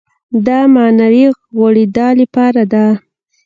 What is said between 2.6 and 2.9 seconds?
ده.